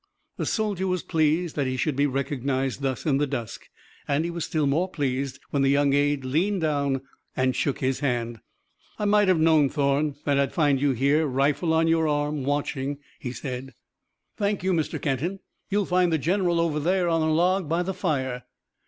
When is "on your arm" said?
11.71-12.43